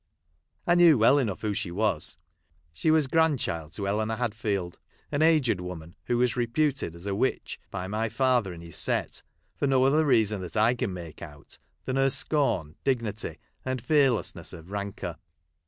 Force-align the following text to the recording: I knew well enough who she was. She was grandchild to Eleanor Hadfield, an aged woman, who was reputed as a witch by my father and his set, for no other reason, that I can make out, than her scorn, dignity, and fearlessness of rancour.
I 0.65 0.73
knew 0.73 0.97
well 0.97 1.19
enough 1.19 1.41
who 1.41 1.53
she 1.53 1.69
was. 1.69 2.17
She 2.73 2.89
was 2.89 3.05
grandchild 3.05 3.73
to 3.73 3.87
Eleanor 3.87 4.15
Hadfield, 4.15 4.79
an 5.11 5.21
aged 5.21 5.61
woman, 5.61 5.93
who 6.05 6.17
was 6.17 6.35
reputed 6.35 6.95
as 6.95 7.05
a 7.05 7.13
witch 7.13 7.59
by 7.69 7.85
my 7.85 8.09
father 8.09 8.51
and 8.51 8.63
his 8.63 8.75
set, 8.75 9.21
for 9.57 9.67
no 9.67 9.83
other 9.83 10.03
reason, 10.03 10.41
that 10.41 10.57
I 10.57 10.73
can 10.73 10.91
make 10.91 11.21
out, 11.21 11.59
than 11.85 11.97
her 11.97 12.09
scorn, 12.09 12.77
dignity, 12.83 13.37
and 13.63 13.79
fearlessness 13.79 14.53
of 14.53 14.71
rancour. 14.71 15.17